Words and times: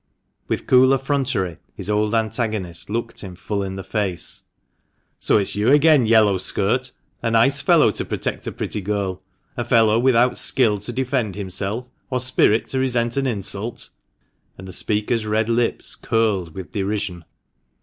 With 0.47 0.65
cool 0.65 0.95
effrontery 0.95 1.57
his 1.75 1.87
old 1.87 2.15
antagonist 2.15 2.89
looked 2.89 3.21
him 3.23 3.35
full 3.35 3.61
in 3.61 3.75
the 3.75 3.83
face." 3.83 4.41
So 5.19 5.37
it's 5.37 5.55
you 5.55 5.69
again, 5.69 6.07
yellow 6.07 6.39
skirt! 6.39 6.91
A 7.21 7.29
nice 7.29 7.61
fellow 7.61 7.91
to 7.91 8.03
protect 8.03 8.47
a 8.47 8.51
pretty 8.51 8.81
girl: 8.81 9.21
a 9.55 9.63
fellow 9.63 9.99
without 9.99 10.39
skill 10.39 10.79
to 10.79 10.91
defend 10.91 11.35
himself, 11.35 11.85
or 12.09 12.19
spirit 12.19 12.65
to 12.69 12.79
resent 12.79 13.15
an 13.15 13.27
insult;" 13.27 13.89
and 14.57 14.67
the 14.67 14.73
speaker's 14.73 15.27
red 15.27 15.49
lips 15.49 15.93
curled 15.93 16.55
with 16.55 16.71
derision. 16.71 17.23